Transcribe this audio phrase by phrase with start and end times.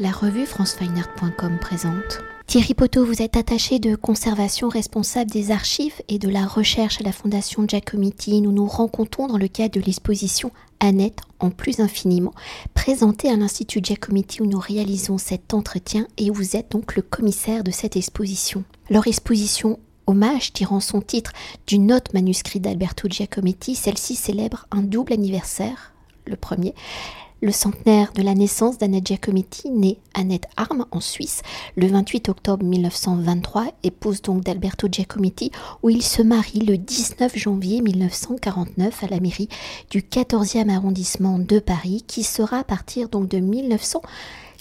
[0.00, 2.20] La revue francefineart.com présente.
[2.46, 7.04] Thierry Poteau, vous êtes attaché de conservation responsable des archives et de la recherche à
[7.04, 8.40] la Fondation Giacometti.
[8.40, 12.32] Nous nous rencontrons dans le cadre de l'exposition Annette en plus infiniment,
[12.74, 17.64] présentée à l'Institut Giacometti où nous réalisons cet entretien et vous êtes donc le commissaire
[17.64, 18.62] de cette exposition.
[18.90, 21.32] Leur exposition hommage tirant son titre
[21.66, 25.92] d'une note manuscrite d'Alberto Giacometti, celle-ci célèbre un double anniversaire,
[26.24, 26.74] le premier,
[27.40, 31.42] le centenaire de la naissance d'Annette Giacometti, née Annette Arme en Suisse
[31.76, 35.52] le 28 octobre 1923, épouse donc d'Alberto Giacometti,
[35.82, 39.48] où il se marie le 19 janvier 1949 à la mairie
[39.90, 44.02] du 14e arrondissement de Paris, qui sera à partir donc de 1900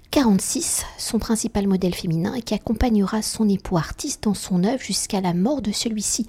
[0.10, 5.20] 46, son principal modèle féminin, et qui accompagnera son époux artiste dans son œuvre jusqu'à
[5.20, 6.26] la mort de celui-ci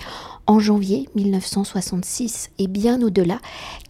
[0.48, 3.38] en janvier 1966 et bien au-delà,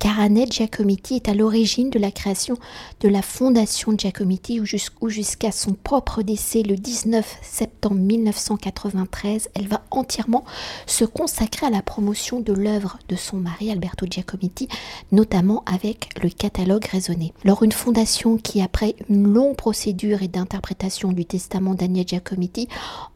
[0.01, 2.57] car Annette Giacometti est à l'origine de la création
[3.01, 9.83] de la Fondation Giacometti, où jusqu'à son propre décès le 19 septembre 1993, elle va
[9.92, 10.45] entièrement
[10.86, 14.69] se consacrer à la promotion de l'œuvre de son mari Alberto Giacometti,
[15.12, 17.33] notamment avec le catalogue raisonné.
[17.45, 22.69] Lors une fondation qui, après une longue procédure, et d'interprétation du testament d'Agnès Giacometti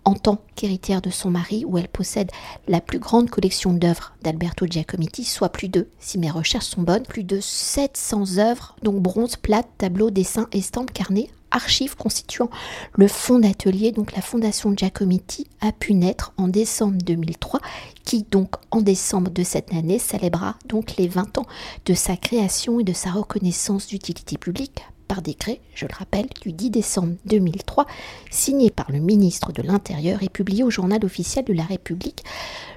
[0.05, 2.31] en tant qu'héritière de son mari, où elle possède
[2.69, 7.03] la plus grande collection d'œuvres d'Alberto Giacometti, soit plus de, si mes recherches sont bonnes,
[7.03, 12.51] plus de 700 œuvres, donc bronze, plate, tableaux, dessins, estampes, carnets, archives constituant
[12.95, 17.61] le fonds d'atelier, donc la fondation Giacometti, a pu naître en décembre 2003,
[18.05, 21.47] qui donc en décembre de cette année célébrera donc les 20 ans
[21.87, 26.55] de sa création et de sa reconnaissance d'utilité publique par décret, je le rappelle, du
[26.55, 27.85] 10 décembre 2003,
[28.31, 32.25] signé par le ministre de l'Intérieur et publié au journal officiel de la République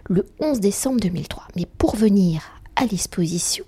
[0.10, 1.48] le 11 décembre 2003.
[1.56, 2.42] Mais pour venir
[2.76, 3.64] à l'exposition,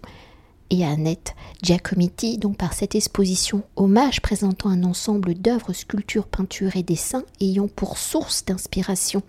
[0.70, 6.84] et Annette Giacometti, donc par cette exposition hommage présentant un ensemble d'œuvres, sculptures, peintures et
[6.84, 9.22] dessins ayant pour source d'inspiration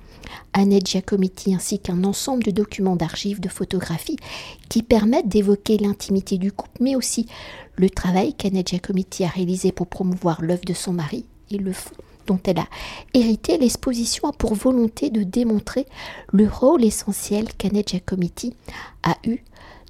[0.53, 4.19] Annette Giacometti ainsi qu'un ensemble de documents d'archives, de photographies
[4.69, 7.27] qui permettent d'évoquer l'intimité du couple, mais aussi
[7.77, 11.95] le travail qu'Annette Giacometti a réalisé pour promouvoir l'œuvre de son mari et le fond
[12.27, 12.69] dont elle a
[13.15, 15.87] hérité, l'exposition a pour volonté de démontrer
[16.31, 18.55] le rôle essentiel qu'Annette Giacometti
[19.03, 19.39] a eu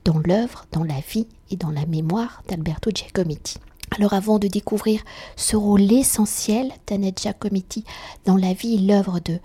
[0.05, 3.59] dans l'œuvre, dans la vie et dans la mémoire d'Alberto Giacometti.
[3.97, 5.03] Alors avant de découvrir
[5.37, 7.85] ce rôle essentiel d'Annette Giacometti
[8.27, 9.39] dans la vie et l'œuvre de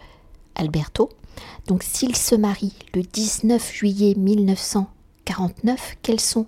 [0.55, 1.09] Alberto,
[1.67, 6.47] donc s'il se marie le 19 juillet 1949, quelles sont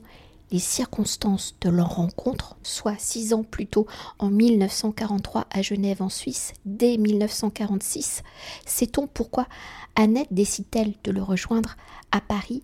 [0.51, 3.87] les circonstances de leur rencontre, soit six ans plus tôt,
[4.19, 8.21] en 1943 à Genève en Suisse, dès 1946,
[8.65, 9.47] sait-on pourquoi
[9.95, 11.75] Annette décide-t-elle de le rejoindre
[12.11, 12.63] à Paris?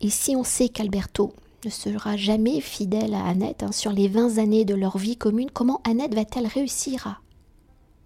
[0.00, 4.38] Et si on sait qu'Alberto ne sera jamais fidèle à Annette hein, sur les 20
[4.38, 7.18] années de leur vie commune, comment Annette va-t-elle réussir à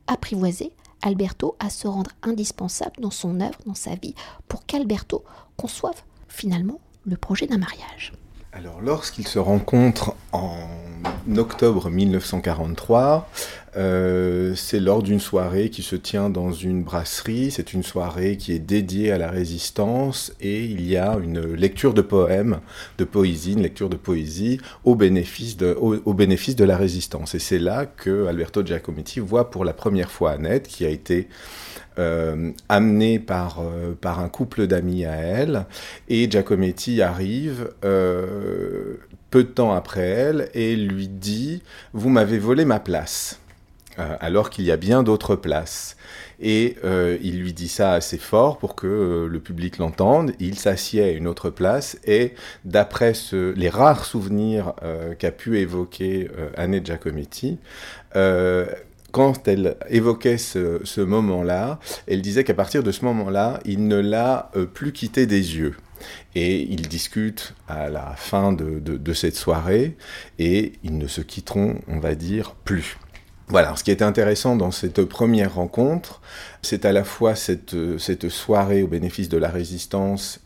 [0.07, 4.15] apprivoiser Alberto à se rendre indispensable dans son œuvre, dans sa vie,
[4.49, 5.23] pour qu'Alberto
[5.57, 8.13] conçoive finalement le projet d'un mariage?
[8.53, 10.67] Alors, lorsqu'ils se rencontrent en
[11.37, 13.29] octobre 1943,
[13.77, 17.51] euh, c'est lors d'une soirée qui se tient dans une brasserie.
[17.51, 21.95] C'est une soirée qui est dédiée à la résistance et il y a une lecture
[21.95, 22.61] de poèmes,
[22.99, 27.35] de poésie, une lecture de poésie au bénéfice de, au, bénéfice de la résistance.
[27.35, 31.29] Et c'est là que Alberto Giacometti voit pour la première fois Annette, qui a été
[31.99, 35.67] euh, amenée par, euh, par un couple d'amis à elle.
[36.09, 38.97] Et Giacometti arrive euh,
[39.31, 41.63] peu de temps après elle et lui dit
[41.93, 43.42] Vous m'avez volé ma place.
[43.99, 45.97] Alors qu'il y a bien d'autres places.
[46.41, 46.77] Et
[47.23, 50.33] il lui dit ça assez fort pour que le public l'entende.
[50.41, 54.75] Il s'assied à une autre place et d'après les rares souvenirs
[55.19, 57.59] qu'a pu évoquer Annette Giacometti,
[59.13, 64.51] quand elle évoquait ce, moment-là, elle disait qu'à partir de ce moment-là, il ne l'a
[64.57, 65.77] euh, plus quitté des yeux.
[66.35, 69.97] Et ils discutent à la fin de, cette soirée
[70.41, 72.97] et ils ne se quitteront, on va dire, plus.
[73.53, 76.23] Voilà, ce qui est intéressant dans cette première rencontre,
[76.63, 80.41] c'est à la fois cette, cette soirée au bénéfice de la résistance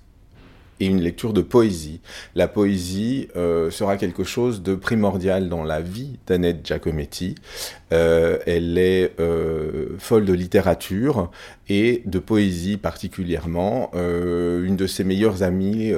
[0.81, 2.01] et une lecture de poésie.
[2.35, 7.35] La poésie euh, sera quelque chose de primordial dans la vie d'Annette Giacometti.
[7.93, 11.31] Euh, elle est euh, folle de littérature
[11.69, 13.91] et de poésie particulièrement.
[13.95, 15.93] une de ses meilleures amies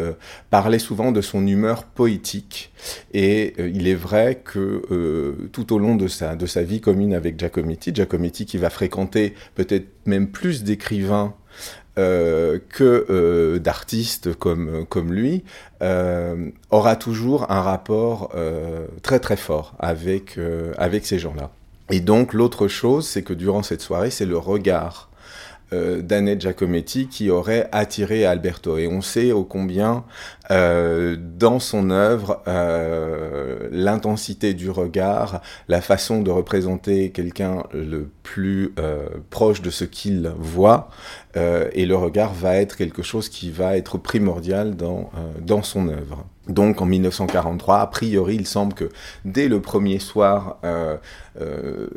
[0.50, 2.72] parlait souvent de son humeur poétique
[3.12, 7.38] et il est vrai que tout au long de sa, de sa vie commune avec
[7.38, 11.34] Giacometti, Giacometti qui va fréquenter peut-être même plus d'écrivains
[11.98, 15.42] euh, que euh, d'artistes comme, comme lui,
[15.82, 18.32] euh, aura toujours un rapport
[19.02, 20.38] très très fort avec,
[20.76, 21.50] avec ces gens-là.
[21.90, 25.10] Et donc l'autre chose, c'est que durant cette soirée, c'est le regard
[25.74, 28.78] euh, d'Annette Giacometti qui aurait attiré Alberto.
[28.78, 30.04] Et on sait au combien
[30.50, 38.74] euh, dans son œuvre euh, l'intensité du regard, la façon de représenter quelqu'un le plus
[39.30, 40.90] proche de ce qu'il voit,
[41.34, 45.10] et le regard va être quelque chose qui va être primordial dans,
[45.40, 46.26] dans son œuvre.
[46.48, 48.88] Donc en 1943, a priori, il semble que
[49.24, 50.96] dès le premier soir, euh,
[51.40, 51.88] euh,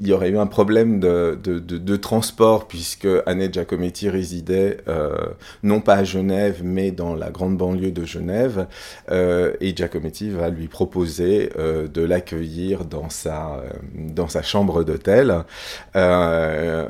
[0.00, 5.16] il y aurait eu un problème de, transport puisque Annette Giacometti résidait euh,
[5.62, 8.66] non pas à Genève mais dans la grande banlieue de Genève.
[9.10, 13.62] Et Giacometti va lui proposer de l'accueillir dans sa,
[13.94, 15.44] dans sa chambre d'hôtel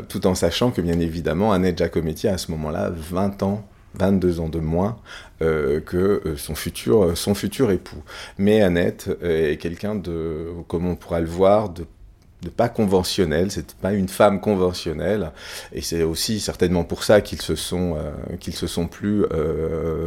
[0.09, 3.65] tout en sachant que bien évidemment Annette Giacometti a à ce moment-là 20 ans
[3.99, 4.97] 22 ans de moins
[5.43, 8.03] euh, que euh, son futur, son futur époux.
[8.39, 11.87] Mais Annette est quelqu'un de, comme on pourra le voir, de
[12.57, 15.33] pas conventionnel, c'est pas une femme conventionnelle,
[15.73, 19.25] et c'est aussi certainement pour ça qu'ils se sont euh, qu'ils se sont plus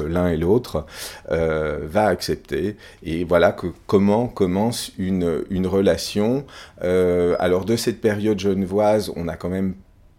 [0.07, 0.85] l'un et l'autre,
[1.29, 2.77] va accepter.
[3.01, 6.45] Et voilà que comment commence une une relation.
[6.79, 9.73] alors de cette période genevoise, on a quand même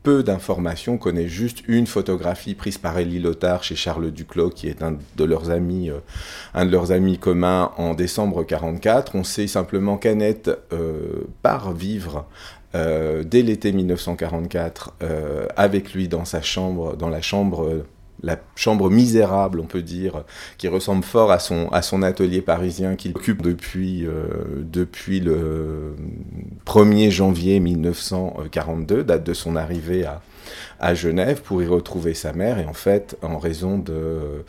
[0.08, 4.66] peu d'informations, on connaît juste une photographie prise par Elie Lothar chez Charles Duclos, qui
[4.66, 5.98] est un de leurs amis, euh,
[6.54, 9.16] un de leurs amis communs en décembre 44.
[9.16, 12.24] On sait simplement qu'Annette euh, part vivre
[12.74, 14.94] euh, dès l'été 1944
[15.56, 17.84] avec lui dans sa chambre, dans la chambre
[18.22, 20.24] la chambre misérable, on peut dire,
[20.56, 24.64] qui ressemble fort à son, atelier parisien qu'il occupe depuis, euh,
[25.20, 25.94] le
[26.66, 32.58] 1er janvier 1942, date de son arrivée à, Genève pour y retrouver sa mère.
[32.58, 34.44] Et en fait, en raison de,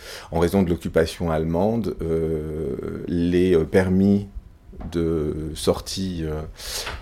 [0.70, 4.28] l'occupation allemande, euh, les permis
[4.92, 6.42] de sortie, euh,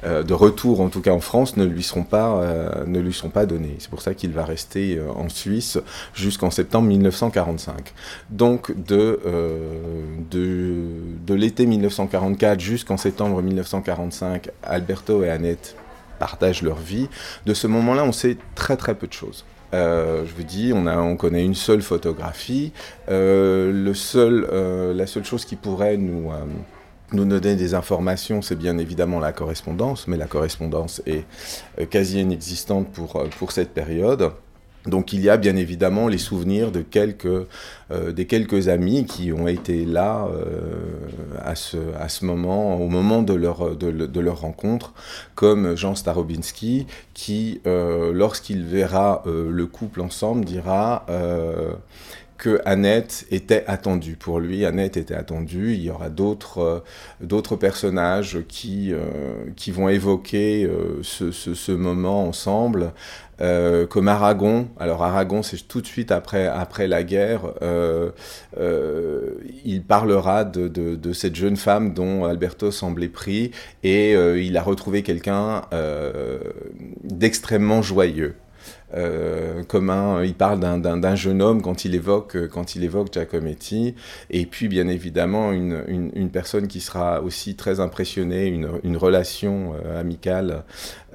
[0.03, 3.13] euh, de retour en tout cas en France, ne lui seront pas, euh, ne lui
[3.13, 3.75] sont pas donnés.
[3.79, 5.77] C'est pour ça qu'il va rester en Suisse
[6.13, 7.94] jusqu'en septembre 1945.
[8.29, 9.19] Donc de,
[10.31, 10.83] de,
[11.25, 15.75] de l'été 1944 jusqu'en septembre 1945, Alberto et Annette
[16.19, 17.09] partagent leur vie.
[17.45, 19.45] De ce moment-là, on sait très très peu de choses.
[19.73, 22.71] je vous dis, on, a, on connaît une seule photographie.
[23.07, 24.47] le seul,
[24.95, 26.31] la seule chose qui pourrait nous,
[27.13, 31.25] nous donner des informations, c'est bien évidemment la correspondance, mais la correspondance est
[31.80, 34.31] euh, quasi inexistante pour, euh, pour cette période.
[34.86, 39.33] Donc il y a bien évidemment les souvenirs de quelques, euh, des quelques amis qui
[39.33, 40.30] ont été là
[41.44, 44.94] à, ce, à ce moment, au moment de leur, de, leur rencontre,
[45.36, 51.06] comme Jean Starobinski, qui, lorsqu'il verra le couple ensemble, dira
[52.37, 54.15] que Annette était attendue.
[54.15, 55.73] Pour lui, Annette était attendue.
[55.73, 56.83] Il y aura d'autres
[57.21, 58.99] euh, personnages qui, euh,
[59.55, 62.91] qui vont évoquer euh, ce, ce, moment ensemble.
[63.89, 67.41] comme Aragon, alors Aragon c'est tout de suite après, après la guerre,
[69.63, 73.51] il parlera de, de, de, cette jeune femme dont Alberto semblait pris
[73.83, 75.61] et il a retrouvé quelqu'un
[77.03, 78.33] d'extrêmement joyeux
[78.93, 80.23] euh, commun.
[80.23, 83.95] Il parle d'un jeune homme quand il évoque quand il évoque Giacometti,
[84.29, 88.97] et puis bien évidemment une, une, une personne qui sera aussi très impressionnée, une, une
[88.97, 90.63] relation euh, amicale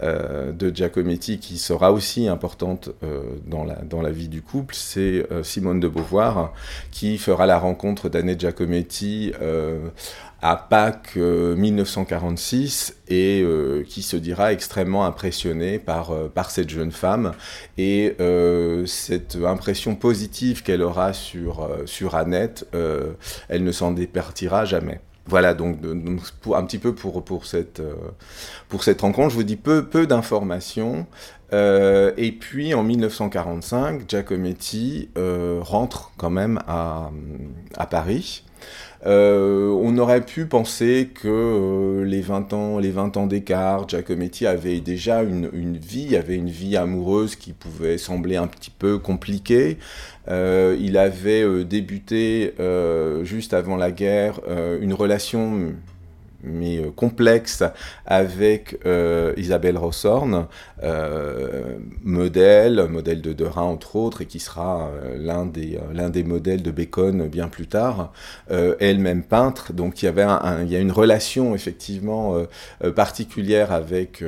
[0.02, 4.74] euh, de Giacometti qui sera aussi importante euh, dans, la, dans la vie du couple,
[4.74, 6.52] c'est euh, Simone de Beauvoir
[6.90, 9.32] qui fera la rencontre d'Annette Giacometti
[10.42, 13.46] à Pâques 1946 et
[13.88, 17.32] qui se dira extrêmement impressionnée par, par cette jeune femme
[17.78, 18.16] et
[18.86, 22.66] cette impression positive qu'elle aura sur, sur Annette,
[23.48, 25.00] elle ne s'en départira jamais.
[25.26, 25.78] Voilà, donc,
[26.40, 27.94] pour, un petit peu pour, pour, cette, euh,
[28.68, 31.06] pour cette rencontre, je vous dis peu, peu d'informations.
[31.52, 37.10] Euh, et puis en 1945, Giacometti euh, rentre quand même à,
[37.76, 38.42] à Paris.
[39.04, 44.46] Euh, on aurait pu penser que euh, les 20 ans, les 20 ans d'écart, Giacometti
[44.46, 49.78] avait déjà une, vie, avait une vie amoureuse qui pouvait sembler un petit peu compliquée.
[50.28, 52.54] Euh, il avait débuté
[53.24, 54.40] juste avant la guerre
[54.80, 55.72] une relation
[56.42, 57.62] mais euh, complexe
[58.06, 60.46] avec euh, Isabelle Rossorn,
[60.82, 66.62] euh, modèle, modèle de Derain entre autres, et qui sera l'un des, l'un des modèles
[66.62, 68.12] de Bacon bien plus tard,
[68.50, 70.26] elle-même peintre, donc il y, avait
[70.62, 72.36] il y a une relation effectivement
[72.94, 74.24] particulière avec,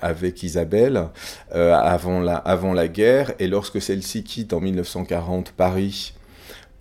[0.00, 1.08] avec Isabelle
[1.50, 6.14] avant, la, avant la guerre, et lorsque celle-ci quitte en 1940 Paris,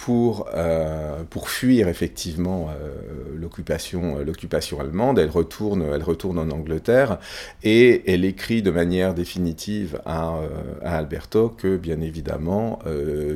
[0.01, 2.91] pour, euh, pour fuir effectivement euh,
[3.39, 5.19] l'occupation, euh, l'occupation allemande.
[5.19, 7.19] Elle retourne, elle retourne en Angleterre
[7.61, 10.39] et elle écrit de manière définitive à,
[10.83, 12.79] Alberto que, bien évidemment,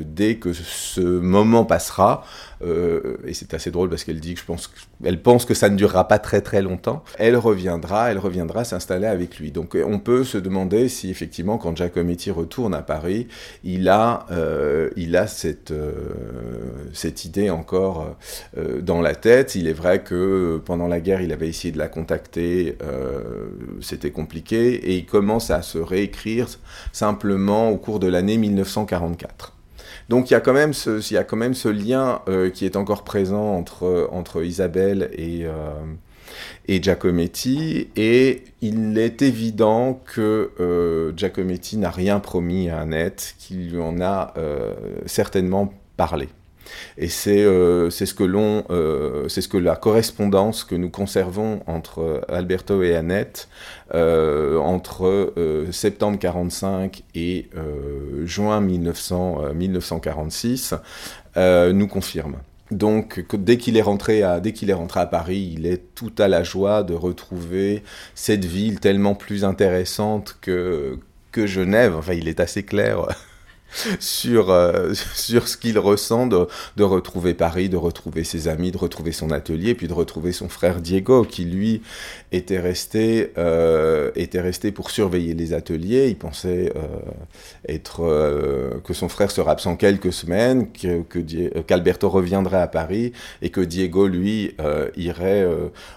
[0.06, 2.24] dès que ce moment passera,
[2.64, 4.72] et c'est assez drôle parce qu'elle dit que je pense
[5.04, 9.08] elle pense que ça ne durera pas très très longtemps, elle reviendra, elle reviendra s'installer
[9.08, 9.52] avec lui.
[9.52, 13.28] Donc on peut se demander si effectivement quand Giacometti retourne à Paris,
[13.64, 14.26] il a,
[14.96, 15.74] il a cette
[16.94, 18.16] cette idée encore
[18.58, 19.56] euh, dans la tête.
[19.56, 23.48] Il est vrai que pendant la guerre, il avait essayé de la contacter, euh,
[23.82, 26.48] c'était compliqué, et il commence à se réécrire
[26.92, 29.54] simplement au cours de l'année 1944.
[30.10, 32.50] Donc il y a quand même ce, il y a quand même ce lien euh,
[32.50, 35.46] qui est encore présent entre, entre Isabelle et,
[36.68, 43.82] et Giacometti, et il est évident que Giacometti n'a rien promis à Annette, qu'il lui
[43.82, 44.34] en a
[45.06, 46.30] certainement parlé.
[46.98, 52.82] Et c'est euh, ce que euh, ce que la correspondance que nous conservons entre Alberto
[52.84, 53.50] et Annette
[53.94, 55.34] euh, entre
[55.72, 57.50] septembre 45 et
[58.24, 60.76] juin 1900, 1946
[61.38, 62.38] nous confirme.
[62.72, 66.44] Donc, dès qu'il est rentré à, est rentré à Paris, il est tout à la
[66.44, 67.84] joie de retrouver
[68.16, 70.98] cette ville tellement plus intéressante que
[71.32, 71.96] que Genève.
[71.96, 73.08] Enfin, il est assez clair
[74.00, 78.78] sur, euh, sur ce qu'il ressent de, de, retrouver Paris, de retrouver ses amis, de
[78.78, 81.82] retrouver son atelier, puis de retrouver son frère Diego, qui lui
[82.32, 86.08] était resté, euh, était resté pour surveiller les ateliers.
[86.10, 86.82] Il pensait euh,
[87.68, 91.02] être, que son frère serait absent quelques semaines, que,
[91.62, 94.56] qu'Alberto reviendrait à Paris, et que Diego, lui,
[94.96, 95.48] irait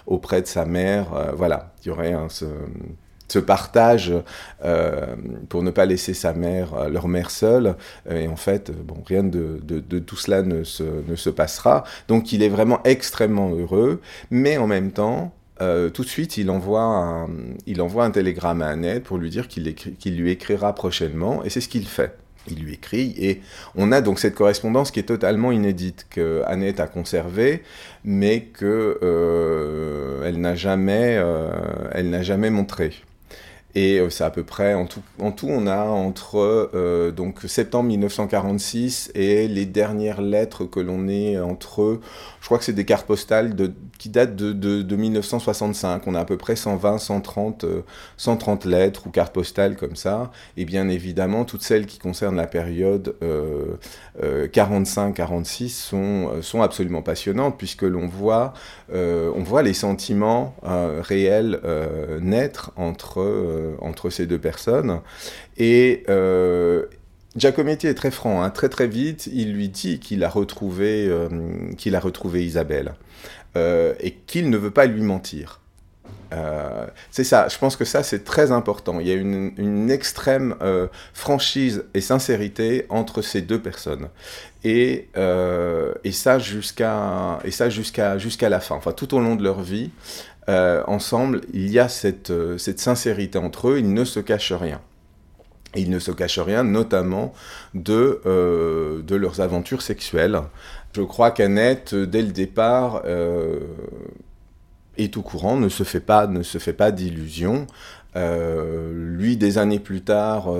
[0.05, 1.33] auprès de sa mère.
[1.35, 2.29] voilà, il y aurait un...
[2.29, 2.45] Ce,
[3.31, 4.13] ce partage
[4.63, 5.15] euh,
[5.49, 7.75] pour ne pas laisser sa mère, euh, leur mère seule.
[8.09, 11.83] Et en fait, bon, rien de, de, tout cela ne se, ne se, passera.
[12.07, 16.49] Donc il est vraiment extrêmement heureux, mais en même temps, euh, tout de suite, il
[16.49, 17.27] envoie, un,
[17.65, 21.49] il envoie un télégramme à Annette pour lui dire qu'il qu'il lui écrira prochainement, et
[21.49, 22.15] c'est ce qu'il fait.
[22.49, 23.41] Il lui écrit, et
[23.75, 27.63] on a donc cette correspondance qui est totalement inédite, que Annette a conservée,
[28.05, 31.51] mais que euh, elle n'a jamais, euh,
[31.91, 32.93] elle n'a jamais montrée.
[33.75, 39.11] Et euh, c'est à peu près, en tout, on a entre euh, donc septembre 1946
[39.13, 41.99] et les dernières lettres que l'on ait entre,
[42.41, 43.55] je crois que c'est des cartes postales
[43.99, 46.07] qui datent de, de, de, 1965.
[46.07, 47.65] On a à peu près 120, 130,
[48.17, 50.31] 130 lettres ou cartes postales comme ça.
[50.57, 53.77] Et bien évidemment, toutes celles qui concernent la période euh,
[54.19, 58.53] 45-46 euh, sont, sont absolument passionnantes puisque l'on voit,
[58.91, 61.59] on voit les sentiments réels
[62.21, 63.19] naître entre
[63.81, 65.01] entre ces deux personnes.
[65.57, 66.85] Et euh,
[67.35, 68.49] Giacometti est très franc, hein.
[68.49, 71.29] très très vite, il lui dit qu'il a retrouvé, euh,
[71.77, 72.93] qu'il a retrouvé Isabelle
[73.55, 75.59] et qu'il ne veut pas lui mentir.
[77.11, 79.01] c'est ça, je pense que ça c'est très important.
[79.01, 80.55] Il y a une, extrême
[81.13, 84.07] franchise et sincérité entre ces deux personnes.
[84.63, 89.91] Et, et ça jusqu'à jusqu'à jusqu'à la fin, enfin tout au long de leur vie.
[90.49, 91.87] Euh, ensemble, il y a
[92.29, 94.81] euh, cette, sincérité entre eux, ils ne se cachent rien.
[95.75, 97.33] ils ne se cachent rien, notamment
[97.75, 100.41] de, euh, de leurs aventures sexuelles.
[100.95, 103.03] Je crois qu'Annette, dès le départ,
[104.97, 107.67] est au courant, ne se fait pas, ne se fait pas d'illusions.
[108.15, 110.51] lui, des années plus tard,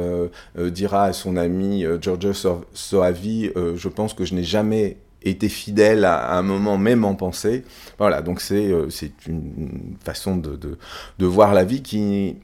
[0.55, 2.33] dira à son ami Giorgio
[2.73, 7.63] Soavi, je pense que je n'ai jamais était fidèle à, un moment même en pensée.
[7.97, 8.89] Voilà, donc c'est euh,
[9.27, 12.37] une façon de, de, voir la vie qui,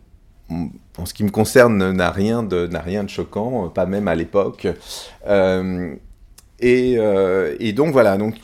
[0.50, 4.68] en ce qui me concerne, n'a rien, de, rien de choquant, pas même à l'époque.
[5.28, 5.96] Euh,
[6.60, 8.36] et, euh, et, donc voilà, donc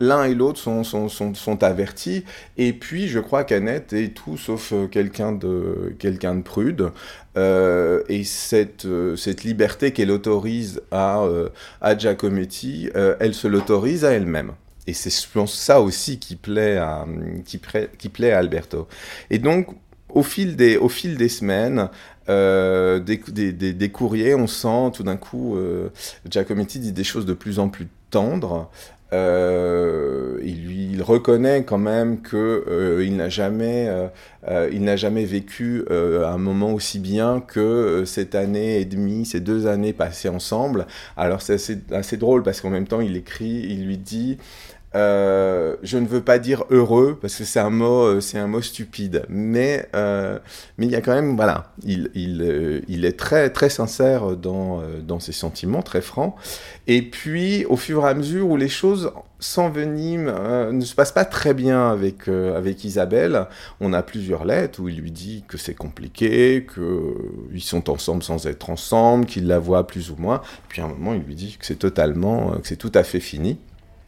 [0.00, 2.24] l'un et l'autre sont, sont, sont, avertis.
[2.56, 6.90] Et puis, je crois qu'Annette est tout sauf quelqu'un de, de prude.
[7.36, 11.48] Euh, et cette, euh, cette liberté qu'elle autorise à, euh,
[11.80, 14.52] à Giacometti, elle se l'autorise à elle-même.
[14.86, 15.10] Et c'est,
[15.46, 17.06] ça aussi qui plaît à,
[17.44, 17.60] qui,
[17.98, 18.88] qui plaît à Alberto.
[19.30, 19.68] Et donc,
[20.08, 21.88] au fil des, au fil des semaines,
[22.28, 25.88] euh, des, des, des, courriers, on sent tout d'un coup, euh,
[26.28, 28.70] Giacometti dit des choses de plus en plus tendres.
[29.12, 33.88] Euh, il, reconnaît quand même que euh, n'a jamais,
[34.48, 39.40] euh, il n'a jamais vécu un moment aussi bien que cette année et demie, ces
[39.40, 40.86] deux années passées ensemble.
[41.16, 41.54] Alors c'est
[41.92, 44.38] assez, drôle parce qu'en même temps il écrit, il lui dit
[44.94, 48.46] euh, je ne veux pas dire heureux parce que c'est un mot, euh, c'est un
[48.46, 50.38] mot stupide, mais euh,
[50.76, 55.82] mais il y a quand même, voilà, il est très très sincère dans ses sentiments,
[55.82, 56.36] très franc.
[56.86, 61.24] Et puis au fur et à mesure où les choses s'enveniment, ne se passent pas
[61.24, 63.46] très bien avec avec Isabelle,
[63.80, 67.14] on a plusieurs lettres où il lui dit que c'est compliqué, que
[67.52, 70.42] ils sont ensemble sans être ensemble, qu'il la voit plus ou moins.
[70.68, 73.20] puis à un moment, il lui dit que c'est totalement, que c'est tout à fait
[73.20, 73.58] fini.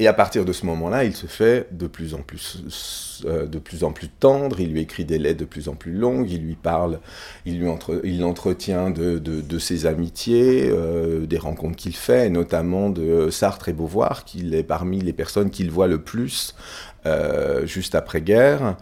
[0.01, 3.59] Et à partir de ce moment-là, il se fait de plus en plus, euh, de
[3.59, 4.61] plus en plus tendre.
[4.61, 6.29] Il lui écrit des lettres de plus en plus longues.
[6.31, 6.99] Il lui parle,
[7.47, 12.91] il lui entre, l'entretient de, de, de, ses amitiés, euh, des rencontres qu'il fait, notamment
[12.91, 16.57] de Sartre et Beauvoir, qu'il est parmi les personnes qu'il voit le plus
[17.07, 18.77] euh, juste après guerre.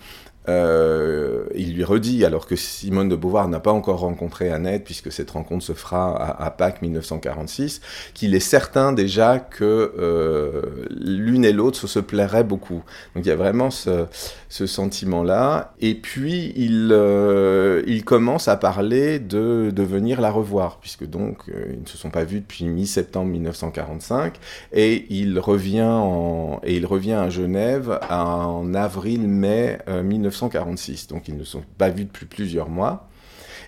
[0.48, 5.12] Euh, il lui redit, alors que Simone de Beauvoir n'a pas encore rencontré Annette, puisque
[5.12, 7.80] cette rencontre se fera à, Pâques 1946,
[8.14, 12.82] qu'il est certain déjà que euh, l'une et l'autre se, plairaient beaucoup.
[13.14, 14.06] Donc il y a vraiment ce,
[14.48, 15.74] sentiment-là.
[15.80, 21.44] Et puis il, euh, il commence à parler de, de, venir la revoir, puisque donc
[21.48, 24.34] ils ne se sont pas vus depuis mi-septembre 1945,
[24.72, 30.31] et il revient en, et il revient à Genève en avril-mai 1945.
[30.32, 33.08] 1946, donc ils ne sont pas vus depuis plusieurs mois.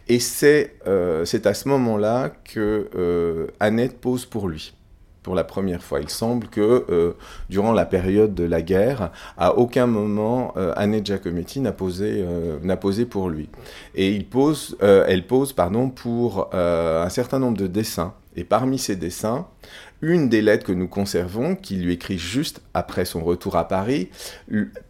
[0.09, 4.75] Et c'est euh, à ce moment-là que euh, Annette pose pour lui,
[5.23, 6.00] pour la première fois.
[6.00, 7.12] Il semble que euh,
[7.49, 12.25] durant la période de la guerre, à aucun moment Annette Giacometti n'a posé,
[12.80, 13.49] posé pour lui.
[13.94, 18.14] Et il pose, elle pose pardon, pour un certain nombre de dessins.
[18.37, 19.47] Et parmi ces dessins,
[20.04, 24.11] une des lettres que nous conservons, qu'il lui écrit juste après son retour à Paris,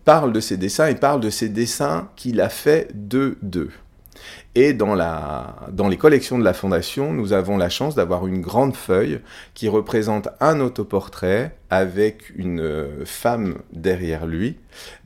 [0.05, 3.71] parle de ses dessins et parle de ses dessins qu'il a fait de deux.
[4.55, 8.41] Et dans, la, dans les collections de la Fondation, nous avons la chance d'avoir une
[8.41, 9.21] grande feuille
[9.55, 14.57] qui représente un autoportrait avec une euh, femme derrière lui.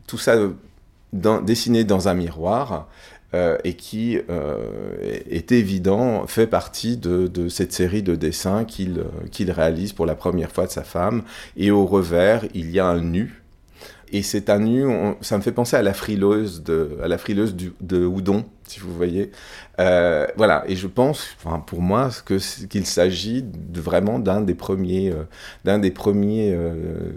[0.07, 0.53] Tout ça euh,
[1.13, 2.89] dessiné dans un miroir.
[3.35, 4.97] Euh, et qui euh,
[5.29, 10.51] est évident, fait partie de, cette série de dessins qu'il qu'il réalise pour la première
[10.51, 11.23] fois de sa femme.
[11.55, 13.43] Et au revers, il y a un nu.
[14.13, 14.87] Et c'est un nu,
[15.21, 18.81] ça me fait penser à la frileuse de, à la frileuse du, de Houdon, si
[18.81, 19.31] vous voyez.
[19.79, 22.09] Euh, voilà, et je pense, enfin, pour moi,
[22.71, 23.45] qu'il s'agit
[23.75, 25.13] vraiment d'un des premiers,
[25.67, 26.57] d'un des premiers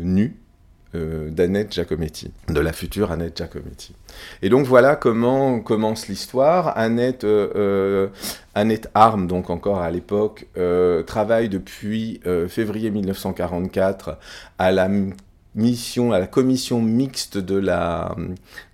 [0.01, 0.40] nus
[0.93, 3.95] euh, d'Annette Giacometti, de la future Annette Giacometti.
[4.41, 6.77] Et donc voilà comment commence l'histoire.
[6.77, 8.07] Annette, euh, euh,
[8.55, 10.47] Annette Arm, donc encore à l'époque,
[11.07, 14.17] travaille depuis février 1944
[14.59, 14.89] à la
[15.53, 18.15] mission, à la commission mixte de la,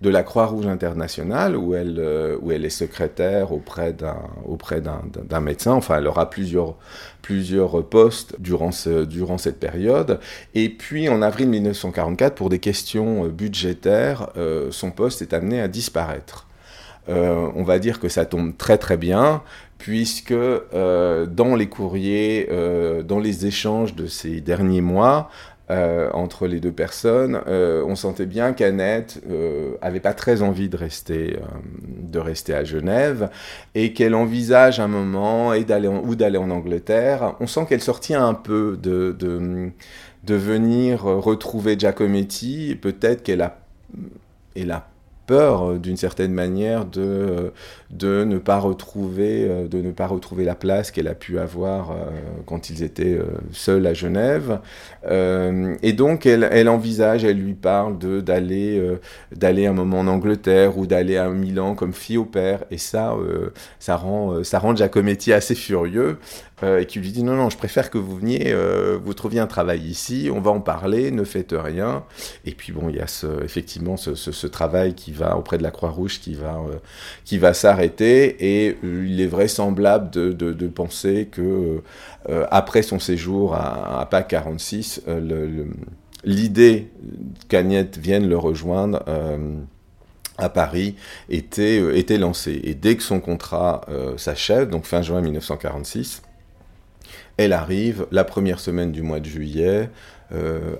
[0.00, 5.02] de la Croix-Rouge internationale, où elle, euh, où elle est secrétaire auprès d'un, auprès d'un,
[5.24, 5.72] d'un médecin.
[5.72, 6.76] Enfin, elle aura plusieurs,
[7.20, 10.20] plusieurs postes durant, ce, durant cette période.
[10.54, 15.60] Et puis, en avril 1944, pour des questions euh, budgétaires, euh, son poste est amené
[15.60, 16.46] à disparaître.
[17.08, 19.42] on va dire que ça tombe très très bien,
[19.78, 22.48] puisque dans les courriers,
[23.04, 25.30] dans les échanges de ces derniers mois,
[25.70, 30.68] euh, entre les deux personnes, euh, on sentait bien qu'Annette euh, avait pas très envie
[30.68, 31.40] de rester, euh,
[32.00, 33.28] de rester à Genève
[33.74, 37.34] et qu'elle envisage un moment d'aller ou d'aller en Angleterre.
[37.40, 39.70] On sent qu'elle sortit un peu de, de,
[40.24, 42.78] de venir retrouver Giacometti.
[42.80, 43.60] Peut-être qu'elle a,
[44.56, 44.88] elle a
[45.28, 47.50] peur euh, d'une certaine manière de, euh,
[47.90, 51.94] de, ne pas retrouver, euh, de ne pas retrouver la place qu'elle a pu avoir
[52.46, 53.18] quand ils étaient
[53.52, 54.60] seuls à Genève.
[55.06, 58.82] et donc elle, elle, envisage, elle lui parle d'aller
[59.34, 62.64] d'aller un moment en Angleterre ou d'aller à Milan comme fille au père.
[62.70, 63.14] Et ça,
[63.78, 66.18] ça, rend, ça rend Giacometti assez furieux.
[66.62, 68.54] Et qui lui dit non, non, je préfère que vous veniez,
[69.04, 72.04] vous trouviez un travail ici, on va en parler, ne faites rien.
[72.44, 75.62] Et puis bon, il y a ce, effectivement ce, ce, ce travail qui auprès de
[75.62, 76.78] la Croix-Rouge qui va, euh,
[77.24, 81.82] qui va s'arrêter et euh, il est vraisemblable de, de, penser que
[82.28, 85.02] euh, après son séjour à, à PAC 46,
[86.24, 86.90] l'idée
[87.48, 89.02] qu'Agnette vienne le rejoindre
[90.36, 90.94] à Paris
[91.30, 92.60] était, était lancée.
[92.64, 93.80] Et dès que son contrat
[94.16, 96.22] s'achève, donc fin juin 1946,
[97.36, 99.90] elle arrive la première semaine du mois de juillet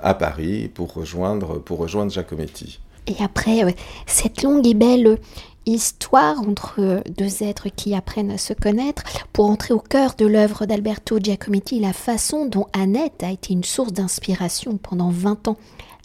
[0.03, 2.81] à Paris pour rejoindre, pour rejoindre Giacometti.
[3.07, 3.75] Et après,
[4.07, 5.19] cette longue et belle
[5.65, 10.65] histoire entre deux êtres qui apprennent à se connaître, pour entrer au cœur de l'œuvre
[10.67, 15.57] d'Alberto Giacometti, la façon dont Annette a été une source d'inspiration pendant 20 ans.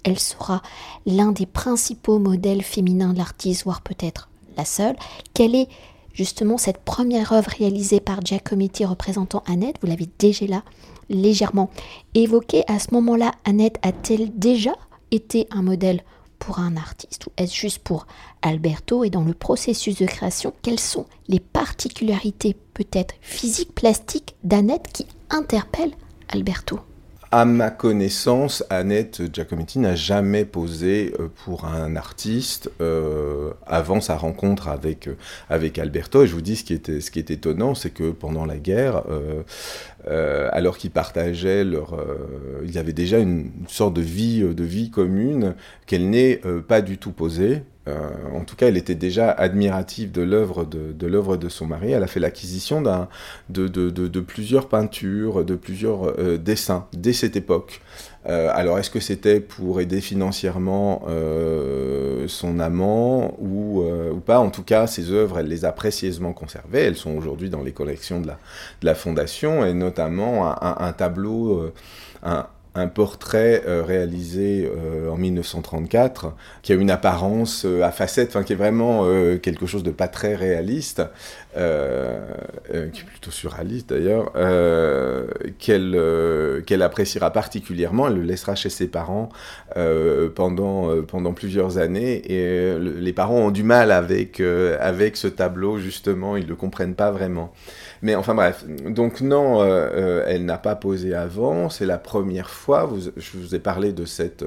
[0.04, 0.62] Elle sera
[1.06, 4.96] l'un des principaux modèles féminins de l'artiste, voire peut-être la seule.
[5.34, 5.70] Quelle est
[6.14, 10.64] justement cette première œuvre réalisée par Giacometti représentant Annette Vous l'avez déjà là
[11.10, 11.70] légèrement
[12.14, 12.64] évoqué.
[12.68, 14.74] À ce moment-là, Annette a-t-elle déjà
[15.12, 16.02] été un modèle
[16.40, 18.06] pour un artiste ou est-ce juste pour
[18.42, 19.04] Alberto?
[19.04, 25.06] Et dans le processus de création, quelles sont les particularités peut-être physiques, plastiques d'Annette qui
[25.30, 25.96] interpellent
[26.30, 26.80] Alberto?
[27.34, 34.16] À ma connaissance, Annette Giacometti n'a jamais posé euh, pour un artiste euh, avant sa
[34.16, 35.18] rencontre avec, euh,
[35.50, 36.22] avec Alberto.
[36.22, 38.58] Et je vous dis, ce qui, était, ce qui est étonnant, c'est que pendant la
[38.58, 39.02] guerre,
[40.52, 41.98] alors qu'ils partageaient leur...
[42.64, 45.56] il y avait déjà une, sorte de vie, de vie commune
[45.88, 47.64] qu'elle n'est pas du tout posée.
[47.88, 51.92] Euh, en tout cas, elle était déjà admirative de l'œuvre de, son mari.
[51.92, 52.82] Elle a fait l'acquisition
[53.50, 57.82] de, plusieurs peintures, de plusieurs euh, dessins dès cette époque.
[58.30, 61.04] Euh, alors, est-ce que c'était pour aider financièrement
[62.28, 63.84] son amant ou,
[64.26, 64.40] pas?
[64.40, 66.84] En tout cas, ses œuvres, elle les a précieusement conservées.
[66.84, 68.30] Elles sont aujourd'hui dans les collections de
[68.82, 71.74] la, fondation et notamment un, tableau.
[72.76, 76.34] Un portrait euh, réalisé euh, en 1934
[76.64, 79.04] qui a une apparence euh, à facettes, enfin qui est vraiment
[79.42, 81.04] quelque chose de pas très réaliste,
[81.54, 84.32] qui est plutôt surréaliste d'ailleurs,
[85.60, 88.08] qu'elle qu'elle appréciera particulièrement.
[88.08, 89.30] Elle le laissera chez ses parents
[90.36, 96.38] pendant pendant plusieurs années et les parents ont du mal avec avec ce tableau justement,
[96.38, 97.54] ils le comprennent pas vraiment.
[98.04, 102.50] Mais enfin bref, donc non, euh, euh, elle n'a pas posé avant, c'est la première
[102.50, 104.46] fois, je vous ai parlé de cette...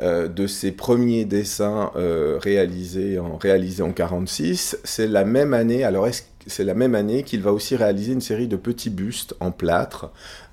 [0.00, 5.84] Euh, de ses premiers dessins réalisés en réalisés en 46, c'est la même année.
[5.84, 6.08] Alors
[6.46, 10.10] c'est la même année qu'il va aussi réaliser une série de petits bustes en plâtre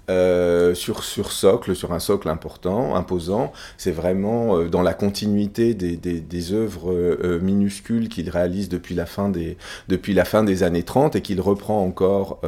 [0.09, 3.51] euh, sur, sur socle, sur un socle important, imposant.
[3.77, 8.95] C'est vraiment euh, dans la continuité des, des, des œuvres euh, minuscules qu'il réalise depuis
[8.95, 9.57] la, fin des,
[9.89, 12.39] depuis la fin des années 30 et qu'il reprend encore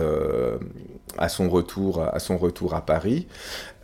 [1.18, 3.28] à, son retour, à son retour à Paris.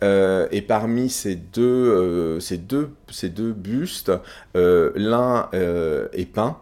[0.02, 4.12] et parmi ces deux, ces deux, ces deux bustes,
[4.54, 6.56] l'un est peint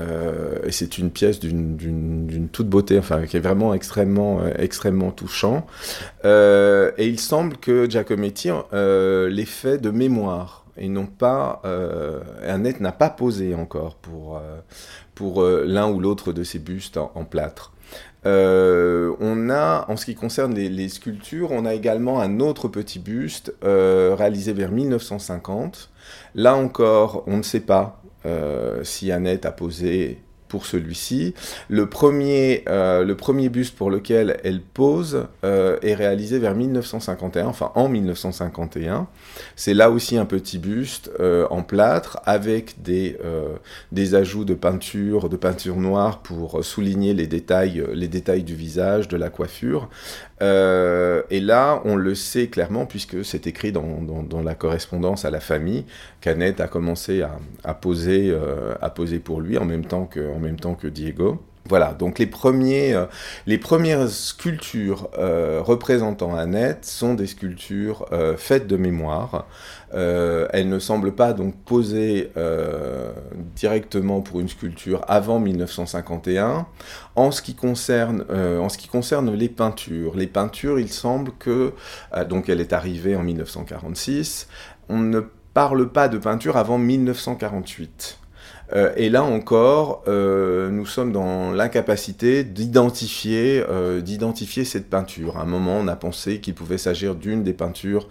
[0.00, 5.10] euh, et c'est une pièce d'une toute beauté, enfin, qui est vraiment extrêmement, euh, extrêmement
[5.10, 5.66] touchant.
[6.24, 11.62] Euh, et il semble que Giacometti l'ait fait de mémoire et non pas
[12.44, 14.40] Annette n'a pas posé encore pour
[15.14, 17.72] pour l'un ou l'autre de ces bustes en, plâtre.
[19.44, 23.52] On a, en ce qui concerne les, sculptures, on a également un autre petit buste
[23.62, 25.90] réalisé vers 1950.
[26.34, 31.34] Là encore, on ne sait pas euh, si Annette a posé pour celui-ci.
[31.68, 37.46] Le premier, euh, le premier buste pour lequel elle pose euh, est réalisé vers 1951,
[37.46, 39.06] enfin en 1951.
[39.56, 41.10] C'est là aussi un petit buste
[41.50, 43.18] en plâtre avec des,
[43.92, 49.08] des ajouts de peinture, de peinture noire pour souligner les détails, les détails du visage,
[49.08, 49.88] de la coiffure.
[50.42, 55.40] Euh, et là, on le sait clairement, puisque c'est écrit dans, la correspondance à la
[55.40, 55.84] famille,
[56.20, 60.38] qu'Annette a commencé à, poser, euh, à poser pour lui en même temps que, en
[60.38, 61.42] même temps que Diego.
[61.66, 63.06] Voilà, donc les, premiers, euh,
[63.46, 69.46] les premières sculptures représentant Annette sont des sculptures faites de mémoire,
[69.94, 73.12] euh, elle ne semble pas donc poser euh,
[73.54, 76.66] directement pour une sculpture avant 1951.
[77.16, 81.32] En ce qui concerne, euh, en ce qui concerne les peintures, les peintures, il semble
[81.38, 81.72] que
[82.28, 84.48] donc elle est arrivée en 1946.
[84.88, 85.20] On ne
[85.54, 88.18] parle pas de peinture avant 1948.
[88.96, 93.62] Et là encore, nous sommes dans l'incapacité d'identifier,
[94.02, 95.36] d'identifier cette peinture.
[95.36, 98.08] À un moment, on a pensé qu'il pouvait s'agir d'une des peintures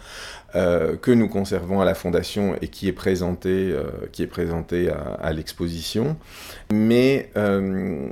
[0.56, 4.88] euh, que nous conservons à la Fondation et qui est présenté, euh, qui est présenté
[4.88, 6.16] à, l'exposition.
[6.72, 8.10] Mais euh,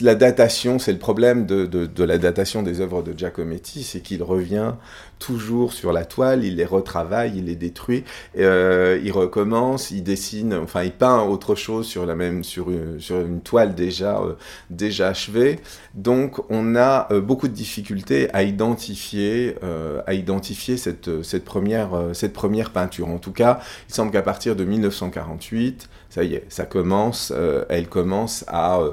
[0.00, 4.74] la datation, c'est le problème de, la datation des œuvres de Giacometti, c'est qu'il revient
[5.22, 8.04] toujours sur la toile, il les retravaille, il les détruit,
[8.36, 13.20] il recommence, il dessine, enfin il peint autre chose sur la même sur une, sur
[13.20, 14.20] une toile déjà
[14.70, 15.58] déjà achevée.
[15.94, 19.56] Donc on a beaucoup de difficultés à identifier
[20.06, 23.08] à identifier cette cette première euh, cette première peinture.
[23.08, 27.64] En tout cas, il semble qu'à partir de 1948, ça y est, ça commence, euh,
[27.68, 28.92] elle commence à, euh,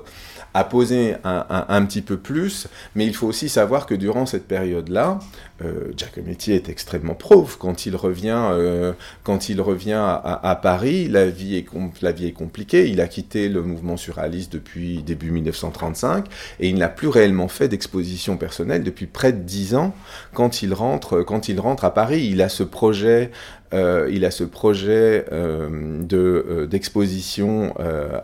[0.53, 5.19] à poser un, petit peu plus, mais il faut aussi savoir que durant cette période-là,
[5.95, 8.51] Giacometti est extrêmement pauvre quand il revient,
[9.23, 11.65] quand il revient à, Paris, la vie, est
[12.01, 16.25] la vie est compliquée, il a quitté le mouvement surréaliste depuis début 1935,
[16.59, 19.93] et il n'a plus réellement fait d'exposition personnelle depuis près de dix ans
[20.33, 22.27] quand il rentre, quand il rentre à Paris.
[22.29, 27.73] Il a ce projet, euh, il a ce projet euh, euh, d'exposition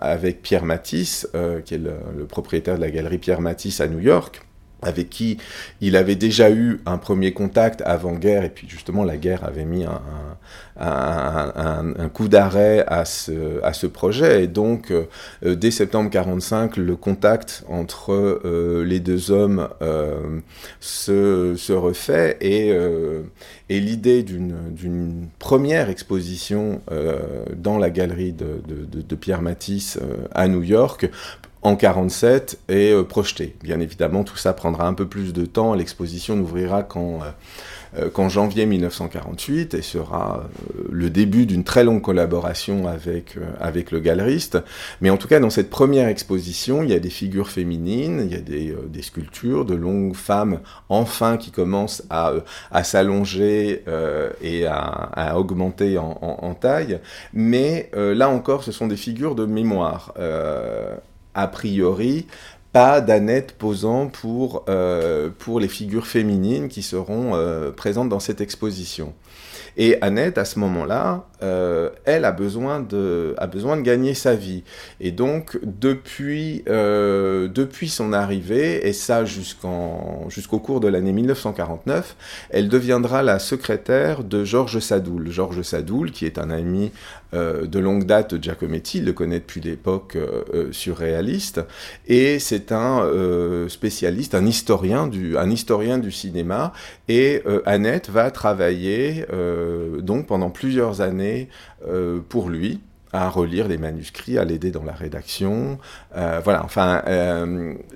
[0.01, 1.27] avec Pierre Matisse,
[1.65, 4.41] qui est le, propriétaire de la galerie Pierre Matisse à New York.
[4.81, 5.38] Avec qui
[5.81, 9.85] il avait déjà eu un premier contact avant-guerre, et puis justement la guerre avait mis
[9.85, 10.01] un,
[10.77, 14.43] un, coup d'arrêt à ce, à ce projet.
[14.43, 15.05] Et donc, euh,
[15.55, 20.39] dès septembre 45, le contact entre euh, les deux hommes euh,
[20.79, 22.71] se, se, refait, et,
[23.69, 26.81] et l'idée d'une première exposition
[27.55, 29.99] dans la galerie de, de Pierre Matisse
[30.33, 31.09] à New York
[31.65, 33.56] en 47 et euh, projeté.
[33.63, 35.73] Bien évidemment, tout ça prendra un peu plus de temps.
[35.73, 40.47] L'exposition n'ouvrira qu'en euh, euh, janvier 1948 et sera
[40.91, 44.60] le début d'une très longue collaboration avec, avec le galeriste.
[45.01, 48.32] Mais en tout cas, dans cette première exposition, il y a des figures féminines, il
[48.32, 52.34] y a des, sculptures de longues femmes, enfin, qui commencent à,
[52.71, 53.84] à s'allonger
[54.41, 56.99] et à, augmenter en, en, taille.
[57.34, 60.13] Mais là encore, ce sont des figures de mémoire
[61.36, 62.26] a priori,
[62.76, 68.41] pas d'Annette posant pour, euh, pour les figures féminines qui seront euh, présentes dans cette
[68.41, 69.13] exposition.
[69.78, 74.36] Et Annette, à ce moment-là, euh, elle a besoin, de, a besoin de gagner sa
[74.36, 74.63] vie.
[75.00, 82.15] Et donc, depuis, depuis son arrivée, et ça jusqu'au cours de l'année 1949,
[82.50, 85.32] elle deviendra la secrétaire de Georges Sadoul.
[85.32, 86.91] Georges Sadoul, qui est un ami
[87.33, 90.17] euh, de longue date Giacometti, il le connaît depuis l'époque
[90.71, 91.61] surréaliste,
[92.07, 93.09] et c'est un
[93.67, 96.73] spécialiste, un historien, du, un historien du cinéma,
[97.07, 101.49] et Annette va travailler euh, donc pendant plusieurs années
[101.88, 102.81] euh, pour lui
[103.15, 105.78] à relire les manuscrits, à l'aider dans la rédaction.
[106.15, 107.01] Euh, voilà, enfin,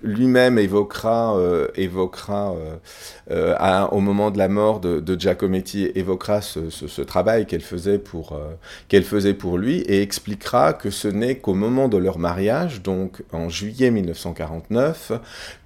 [0.04, 1.36] lui-même évoquera,
[1.76, 2.54] évoquera
[3.92, 8.40] au moment de la mort de, Giacometti, évoquera ce, travail qu'elle faisait, pour,
[8.88, 13.24] qu'elle faisait pour lui et expliquera que ce n'est qu'au moment de leur mariage, donc
[13.32, 15.14] en juillet 1949,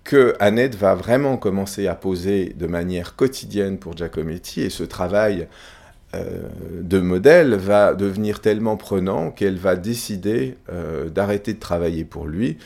[0.03, 5.41] que Annette va vraiment commencer à poser de manière quotidienne pour Giacometti et ce travail
[5.41, 5.45] euh,
[6.13, 12.57] de modèle va devenir tellement prenant qu'elle va décider euh, d'arrêter de travailler pour lui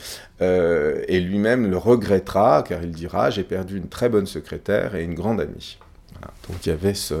[0.42, 5.04] euh, et lui-même le regrettera car il dira j'ai perdu une très bonne secrétaire et
[5.04, 5.78] une grande amie.
[6.48, 7.14] Donc il y avait ce,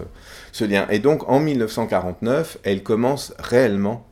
[0.60, 0.86] lien.
[0.90, 4.04] Et donc en 1949, elle commence réellement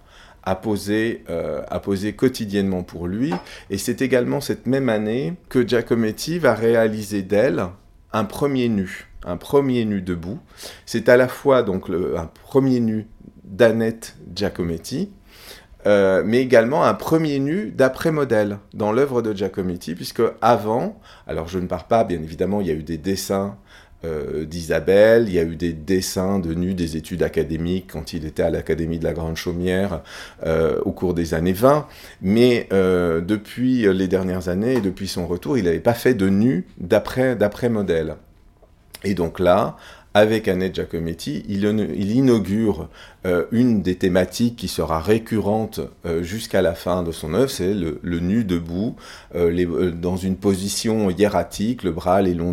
[0.45, 1.25] à poser,
[1.69, 3.35] à poser quotidiennement pour lui.
[3.69, 7.67] Et c'est également cette même année que Giacometti va réaliser d'elle
[8.13, 10.39] un premier nu un premier nu debout.
[10.87, 13.07] C'est à la fois donc un premier nu
[13.45, 15.11] d'Annette Giacometti,
[15.87, 21.59] euh, mais également un premier nu d'après-modèle dans l'œuvre de Giacometti, puisque avant, alors je
[21.59, 23.57] ne pars pas, bien évidemment, il y a eu des dessins
[24.05, 28.27] euh, d'Isabelle, il y a eu des dessins de nus des études académiques quand il
[28.27, 30.03] était à l'Académie de la Grande Chaumière
[30.45, 31.87] euh, au cours des années 20,
[32.21, 36.67] mais depuis les dernières années et depuis son retour, il n'avait pas fait de nus
[36.79, 38.17] d'après-modèle.
[39.05, 39.77] Et donc là,
[40.17, 41.65] avec Annette Giacometti, il,
[42.11, 42.89] inaugure
[43.27, 47.75] euh, une des thématiques qui sera récurrente euh, jusqu'à la fin de son œuvre, c'est
[47.75, 48.97] le, nu debout,
[49.35, 52.53] euh, dans une position hiératique, les bras le long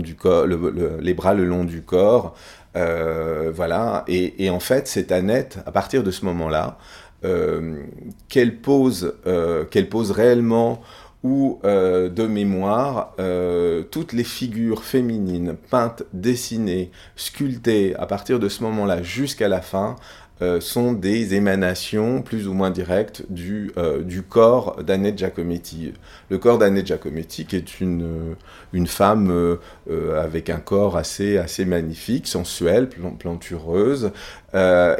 [1.64, 2.36] du corps.
[2.76, 6.78] voilà, et, et, en fait, c'est Annette, à partir de ce moment-là,
[8.28, 9.14] qu'elle pose,
[9.72, 10.82] qu'elle pose réellement
[11.24, 18.50] ou euh, de mémoire, euh, toutes les figures féminines peintes, dessinées, sculptées à partir de
[18.50, 19.96] ce moment-là jusqu'à la fin
[20.41, 25.93] euh, sont des émanations plus ou moins directes du, euh, du corps d'Annette Giacometti.
[26.32, 28.36] Le corps d'Annette Giacometti, qui est une,
[28.74, 34.12] une femme euh, avec un corps assez, assez magnifique, sensuel, plantureuse,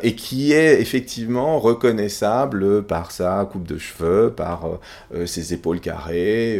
[0.02, 4.80] et qui est effectivement reconnaissable par sa coupe de cheveux, par
[5.26, 6.60] ses épaules carrées,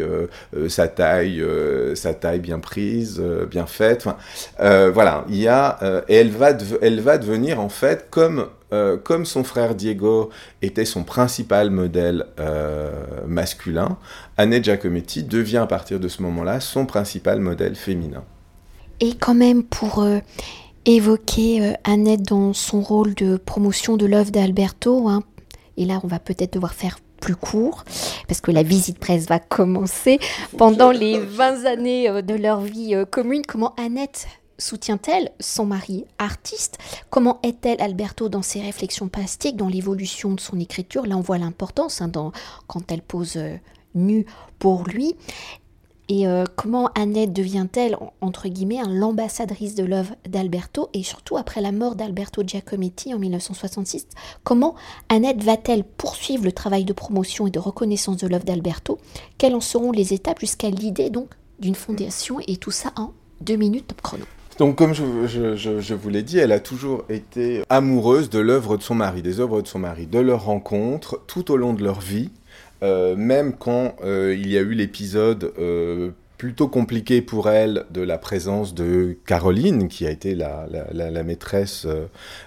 [0.68, 1.44] sa taille,
[1.96, 4.06] sa taille bien prise, bien faite.
[4.60, 9.24] voilà, il y a, et elle va, elle va devenir en fait comme euh, comme
[9.24, 10.30] son frère Diego
[10.62, 12.90] était son principal modèle euh,
[13.26, 13.98] masculin,
[14.36, 18.24] Annette Giacometti devient à partir de ce moment-là son principal modèle féminin.
[19.00, 20.18] Et quand même pour euh,
[20.86, 25.22] évoquer Annette dans son rôle de promotion de l'œuvre d'Alberto, hein,
[25.76, 27.84] et là on va peut-être devoir faire plus court,
[28.28, 30.18] parce que la visite presse va commencer
[30.58, 34.26] pendant les 20 années de leur vie commune, comment Annette
[34.58, 36.78] soutient-elle son mari artiste?
[37.10, 41.06] Comment est-elle Alberto dans ses réflexions plastiques, dans l'évolution de son écriture?
[41.06, 42.10] Là, on voit l'importance hein,
[42.66, 43.56] quand elle pose euh,
[43.94, 44.26] nue
[44.58, 45.14] pour lui.
[46.08, 50.90] Et euh, comment Annette devient-elle, entre guillemets, l'ambassadrice de l'œuvre d'Alberto?
[50.92, 54.06] Et surtout, après la mort d'Alberto Giacometti en 1966,
[54.42, 54.74] comment
[55.08, 58.98] Annette va-t-elle poursuivre le travail de promotion et de reconnaissance de l'œuvre d'Alberto?
[59.38, 62.38] Quelles en seront les étapes jusqu'à l'idée, donc, d'une fondation?
[62.46, 64.24] Et tout ça en deux minutes top chrono.
[64.58, 68.94] Donc, comme je, vous l'ai dit, elle a toujours été amoureuse de l'œuvre de son
[68.94, 72.30] mari, des œuvres de son mari, de leur rencontre tout au long de leur vie.
[72.82, 78.02] Euh, même quand euh, il y a eu l'épisode euh, plutôt compliqué pour elle de
[78.02, 80.66] la présence de Caroline, qui a été la,
[81.24, 81.86] maîtresse,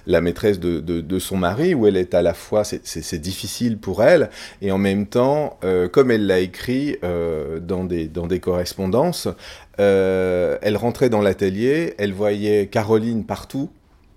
[0.05, 4.29] la maîtresse de, son mari, où elle est à la fois, c'est difficile pour elle,
[4.61, 5.57] et en même temps,
[5.93, 9.29] comme elle l'a écrit dans, des, dans des correspondances,
[9.77, 13.69] elle rentrait dans l'atelier, elle voyait Caroline partout,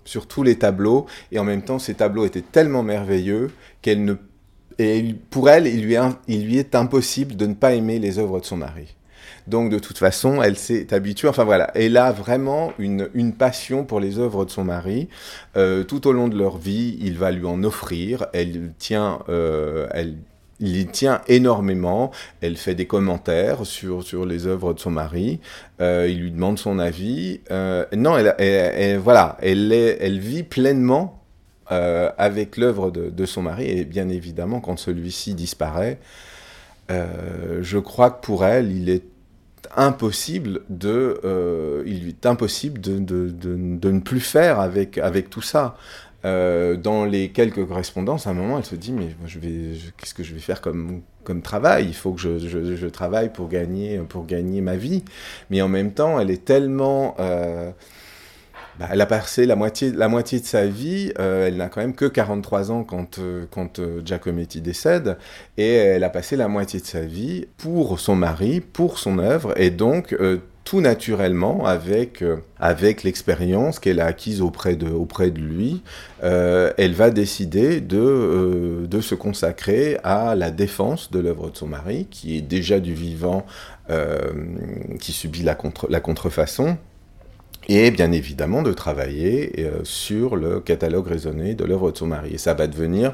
[0.03, 4.15] sur tous les tableaux, et en même temps, ces tableaux étaient tellement merveilleux qu'elle ne
[4.79, 8.17] et pour elle, il lui, est, il lui, est, impossible de ne pas aimer les
[8.17, 8.95] œuvres de son mari.
[9.47, 13.83] Donc de toute façon, elle s'est habituée, enfin voilà, elle a vraiment une, une, passion
[13.85, 15.07] pour les œuvres de son mari.
[15.57, 19.87] Euh, tout au long de leur vie, il va lui en offrir, elle tient, euh,
[19.91, 20.15] elle,
[20.61, 25.39] il y tient énormément, elle fait des commentaires sur, sur les œuvres de son mari,
[25.81, 27.41] euh, il lui demande son avis.
[27.49, 31.21] non, elle, voilà, elle, elle vit pleinement
[31.71, 35.99] euh, avec l'œuvre de, son mari, et bien évidemment, quand celui-ci disparaît,
[36.89, 39.05] euh, je crois que pour elle, il est
[39.77, 45.77] impossible de, euh, il est impossible de, de, ne plus faire avec, avec tout ça.
[46.23, 49.09] Dans les quelques correspondances, à un moment, elle se dit mais
[49.97, 51.85] qu'est-ce que je vais faire comme travail?
[51.87, 53.99] Il faut que je, travaille pour gagner
[54.61, 55.03] ma vie.
[55.49, 57.15] Mais en même temps, elle est tellement
[58.81, 62.05] bah, elle a passé la moitié, de sa vie, euh, elle n'a quand même que
[62.05, 65.17] 43 ans quand, euh, quand euh, Giacometti décède,
[65.57, 69.53] et elle a passé la moitié de sa vie pour son mari, pour son œuvre,
[69.55, 70.15] et donc
[70.63, 72.23] tout naturellement, avec,
[72.59, 75.81] avec l'expérience qu'elle a acquise auprès de, lui,
[76.21, 82.07] elle va décider de, de se consacrer à la défense de l'œuvre de son mari,
[82.09, 83.45] qui est déjà du vivant,
[84.99, 85.57] qui subit la,
[85.89, 86.77] la contrefaçon,
[87.67, 92.31] et bien évidemment de travailler euh, sur le catalogue raisonné de l'œuvre de son mari.
[92.33, 93.13] Et ça va devenir,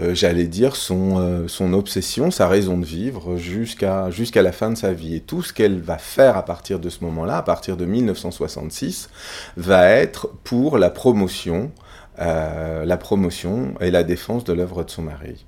[0.00, 4.70] euh, j'allais dire, son, euh, son obsession, sa raison de vivre jusqu'à jusqu'à la fin
[4.70, 5.16] de sa vie.
[5.16, 9.10] Et tout ce qu'elle va faire à partir de ce moment-là, à partir de 1966,
[9.56, 11.72] va être pour la promotion,
[12.18, 15.44] la promotion et la défense de l'œuvre de son mari.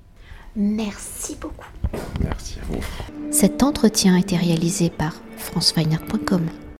[0.55, 1.69] Merci beaucoup.
[2.21, 2.81] Merci à vous.
[3.31, 6.47] Cet entretien a été réalisé par franceweiner.com.